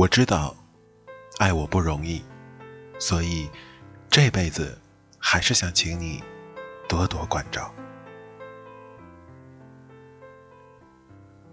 [0.00, 0.56] 我知道，
[1.36, 2.24] 爱我不容易，
[2.98, 3.50] 所以
[4.08, 4.80] 这辈子
[5.18, 6.24] 还是想请你
[6.88, 7.70] 多多关照。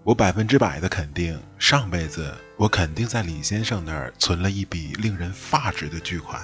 [0.02, 6.40] 我百分之百的肯定，上辈子我肯定在李先生那儿存了一笔令人发指的巨款，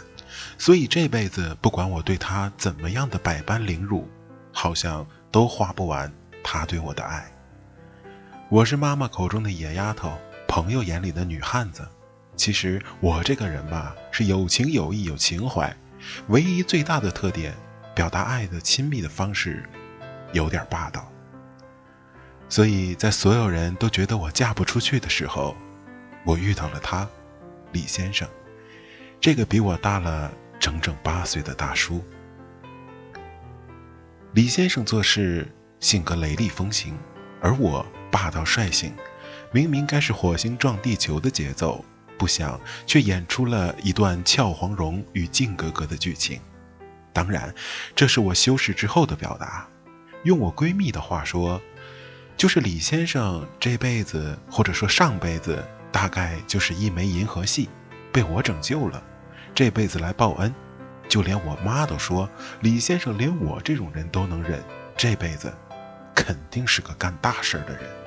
[0.58, 4.06] 所以这辈子不管我对他怎么样的百般凌辱，
[4.52, 6.12] 好像都花不完
[6.42, 7.32] 他对我的爱。
[8.50, 10.12] 我是妈妈口中的野丫头。
[10.54, 11.84] 朋友眼里的女汉子，
[12.36, 15.76] 其实我这个人吧，是有情有义有情怀，
[16.28, 17.52] 唯一最大的特点，
[17.92, 19.68] 表达爱的亲密的方式，
[20.32, 21.10] 有点霸道。
[22.48, 25.56] 所以在所有人都觉得我嫁不出去的时候，
[26.24, 27.04] 我遇到了他，
[27.72, 28.28] 李先生，
[29.20, 32.00] 这个比我大了整整八岁的大叔。
[34.34, 36.96] 李先生做事性格雷厉风行，
[37.40, 38.94] 而我霸道率性。
[39.54, 41.84] 明明该是火星撞地球的节奏，
[42.18, 46.40] 不想却演出了一段俏黄蓉与靖格格的剧情。
[47.12, 47.54] 当然，
[47.94, 49.64] 这是我修饰之后的表达。
[50.24, 51.62] 用我闺蜜的话说，
[52.36, 57.68] 就是李先生这辈子或者说上辈子，大概就是一枚银河系，
[58.12, 59.00] 被我拯救了，
[59.54, 60.52] 这辈子来报恩。
[61.08, 62.28] 就连我妈都说，
[62.62, 64.60] 李先生连我这种人都能忍，
[64.96, 65.54] 这辈子
[66.12, 68.03] 肯定是个干大事的人。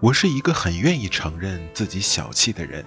[0.00, 2.82] 我是一个很愿意承认自己小气的人，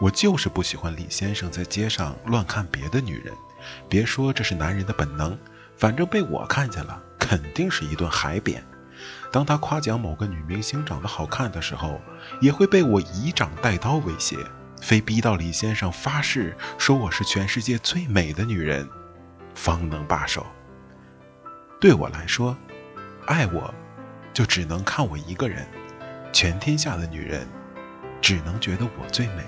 [0.00, 3.32] 我就是不喜欢李先生在街上乱看别的女人。
[3.88, 5.38] 别说这是男人的本能，
[5.76, 8.60] 反正被我看见了，肯定是一顿海扁。
[9.30, 12.00] 当他夸奖某个女明星长得好看的时候，
[12.40, 14.36] 也会被我以掌带刀威胁，
[14.82, 18.88] 非逼到李先生发誓说我是全世界最美的女人，
[19.54, 20.44] 方能罢手。
[21.80, 22.56] 对我来说，
[23.26, 23.72] 爱我，
[24.34, 25.64] 就只能看我一个人。
[26.32, 27.46] 全天下的女人，
[28.20, 29.42] 只能觉得我最美。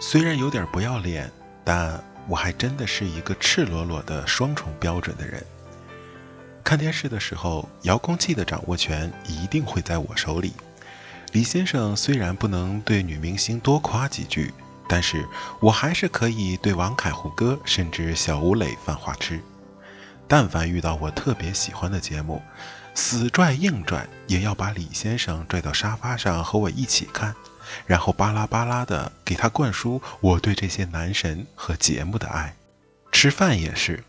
[0.00, 1.30] 虽然有点不要脸，
[1.64, 5.42] 但我还真的是一个赤裸裸的双重标准的人。
[6.62, 10.52] 看电视的时候，遥控器的掌握权一定会在我手里。
[11.32, 14.52] 李先生虽然不能对女明星多夸几句，
[14.88, 15.26] 但是
[15.60, 19.40] 我还是可以对王凯胡歌甚至小吴磊犯花痴。
[20.28, 22.42] 但凡遇到我特别喜欢的节目，
[22.94, 27.34] 死拽硬拽也要把李先生拽到沙发上和我一起看，
[27.86, 32.54] 然后巴拉巴拉的给他灌输我对这些男神和节目的爱。
[33.10, 34.04] 吃饭也是，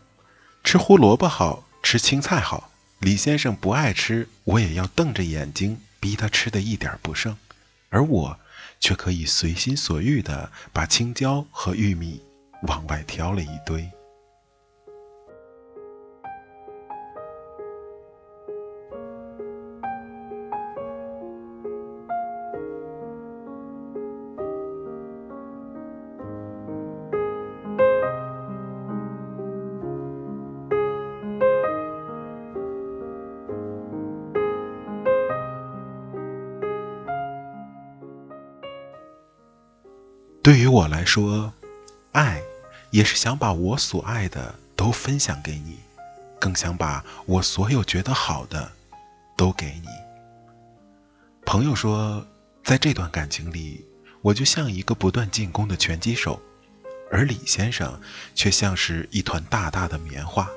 [0.62, 7.34] 吃胡萝卜好吃青菜好，李先生不爱吃，我也要瞪着眼睛逼他吃的一点不剩，
[7.88, 8.38] 而我
[8.78, 12.22] 却可以随心所欲的把青椒和玉米
[12.64, 13.90] 往外挑了一堆。
[40.42, 41.52] 对于我来说，
[42.12, 42.40] 爱
[42.90, 45.78] 也是想把我所爱的都分享给你，
[46.40, 48.72] 更想把我所有觉得好的
[49.36, 49.88] 都给你。
[51.44, 52.26] 朋友说，
[52.64, 53.84] 在这段感情里，
[54.22, 56.40] 我就像一个不断进攻的拳击手，
[57.12, 58.00] 而李先生
[58.34, 60.48] 却像是一团大大的棉花，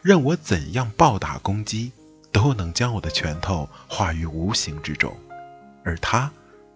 [0.00, 1.90] 任我怎样暴打攻击，
[2.30, 5.12] 都能将我的拳头化于无形之中，
[5.84, 6.30] 而他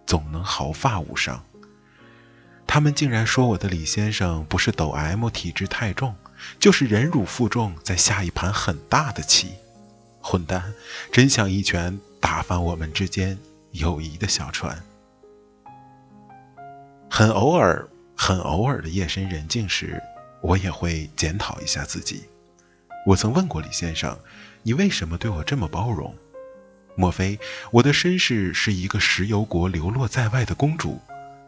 [0.05, 1.41] 总能毫发无伤。
[2.71, 6.15] 他们竟然说我的李先生不是抖 M 体质太重，
[6.59, 9.55] 就是忍辱负重，在下一盘很大的棋。
[10.21, 10.71] 混蛋，
[11.11, 13.35] 真想一拳打翻我们之间。
[13.71, 14.83] 友谊的小船，
[17.09, 19.99] 很偶尔、很偶尔的夜深人静时，
[20.41, 22.25] 我也会检讨一下自己。
[23.03, 24.15] 我曾问过李先生
[24.61, 26.15] ：“你为什么对我这么包容？
[26.95, 27.39] 莫非
[27.71, 31.01] 我的身世是一个石油国流落在外的公主？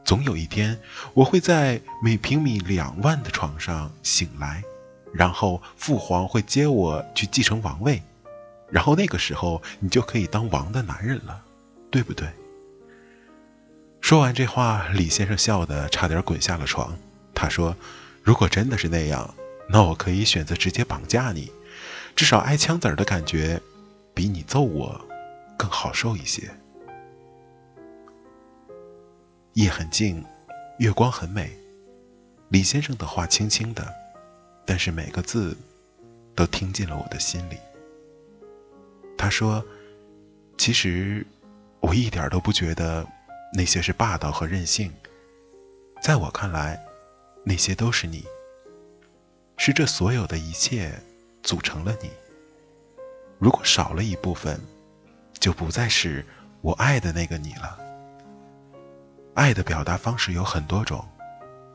[0.03, 0.79] 总有一天，
[1.13, 4.63] 我会在每平米两万的床上醒来，
[5.13, 8.01] 然后父皇会接我去继承王位，
[8.69, 11.43] 然后那个时候，你就可以当王的男人了。”
[11.91, 12.25] 对不对？
[13.99, 16.97] 说完这话，李先生笑得差点滚下了床。
[17.35, 17.75] 他说
[18.23, 19.35] ：“如果真的是那样，
[19.67, 21.51] 那我可以选择直接绑架你，
[22.15, 23.61] 至少挨枪子儿的感觉，
[24.13, 25.05] 比你揍我
[25.57, 26.49] 更好受一些。”
[29.53, 30.23] 夜很静，
[30.79, 31.51] 月光很美。
[32.49, 33.93] 李先生的话轻轻的，
[34.65, 35.57] 但是每个字
[36.35, 37.57] 都听进了我的心里。
[39.17, 39.63] 他说
[40.57, 41.25] ：“其实……”
[41.81, 43.03] 我一点都不觉得
[43.55, 44.93] 那些是霸道和任性，
[45.99, 46.79] 在我看来，
[47.43, 48.23] 那些都是你，
[49.57, 50.93] 是这所有的一切
[51.41, 52.11] 组成了你。
[53.39, 54.61] 如果少了一部分，
[55.39, 56.23] 就不再是
[56.61, 57.79] 我爱的那个你了。
[59.33, 61.07] 爱的表达方式有很多种，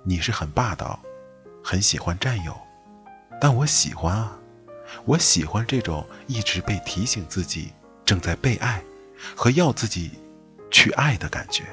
[0.05, 1.01] 你是很霸道，
[1.63, 2.57] 很喜欢占有，
[3.41, 4.39] 但我喜欢啊，
[5.05, 7.73] 我喜欢这种一直被提醒自己
[8.05, 8.83] 正在被爱。
[9.35, 10.11] 和要自己
[10.71, 11.65] 去爱的感觉。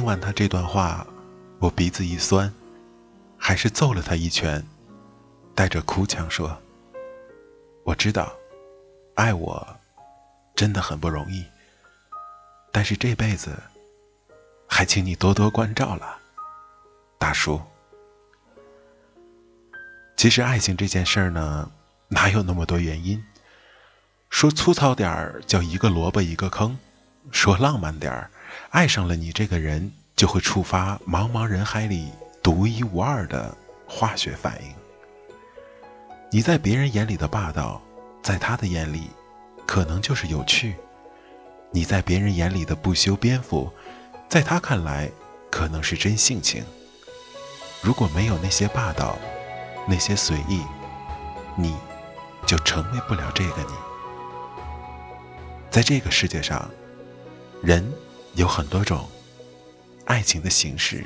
[0.00, 1.06] 听完他这段话，
[1.58, 2.50] 我鼻子一酸。
[3.36, 4.66] 还是揍了他一拳，
[5.54, 6.56] 带着哭腔说
[7.84, 8.32] ：“我知道，
[9.14, 9.76] 爱我
[10.56, 11.44] 真的很不容易。
[12.72, 13.54] 但是这辈子，
[14.66, 16.16] 还请你多多关照了，
[17.18, 17.60] 大叔。
[20.16, 21.70] 其实爱情这件事儿呢，
[22.08, 23.22] 哪有那么多原因？
[24.30, 26.74] 说粗糙点儿，叫一个萝卜一个坑；
[27.30, 28.30] 说浪漫点儿，
[28.68, 32.10] 爱上了你这个人，就会触发茫茫人海里。”
[32.42, 33.54] 独一无二的
[33.86, 34.74] 化学反应。
[36.32, 37.82] 你在别人眼里的霸道，
[38.22, 39.10] 在他的眼里，
[39.66, 40.72] 可能就是有趣；
[41.70, 43.70] 你在别人眼里的不修边幅，
[44.26, 45.10] 在他看来，
[45.50, 46.64] 可能是真性情。
[47.82, 49.18] 如果没有那些霸道，
[49.86, 50.62] 那些随意，
[51.54, 51.76] 你
[52.46, 53.74] 就成为不了这个你。
[55.70, 56.70] 在这个世界上，
[57.62, 57.92] 人
[58.34, 59.06] 有很多种，
[60.06, 61.04] 爱情的形式。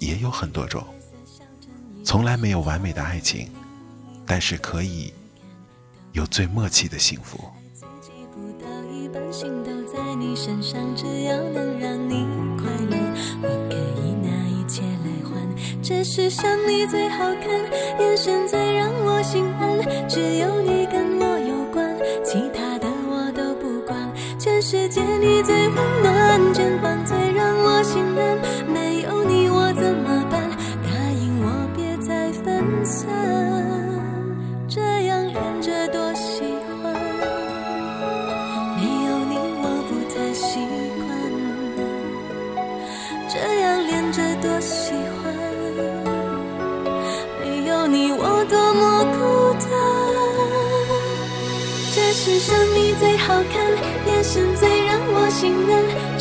[0.00, 0.84] 也有很多种，
[2.04, 3.48] 从来没有完美的爱情，
[4.26, 5.14] 但是可以
[6.12, 7.40] 有最默契的幸福。
[15.82, 17.48] 这世上你最好看，
[18.00, 24.12] 眼神最让我心安，只有你跟我有关，其他的我都不管。
[24.38, 26.13] 全世界你最温暖，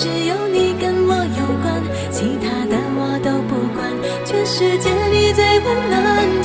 [0.04, 1.82] 只有你跟我有关，
[2.12, 3.88] 其他的我都不管。
[4.26, 6.44] 全世界你最温暖，